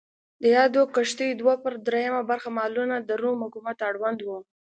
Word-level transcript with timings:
د 0.41 0.43
یادو 0.57 0.81
کښتیو 0.95 1.37
دوه 1.41 1.55
پر 1.63 1.73
درېیمه 1.87 2.21
برخه 2.29 2.49
مالونه 2.57 2.95
د 2.99 3.11
روم 3.21 3.37
حکومت 3.45 3.77
اړوند 3.89 4.19
و. 4.23 4.29